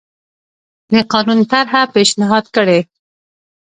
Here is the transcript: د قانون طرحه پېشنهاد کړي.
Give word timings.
د 0.91 0.93
قانون 1.11 1.39
طرحه 1.51 1.81
پېشنهاد 1.93 2.45
کړي. 2.55 2.79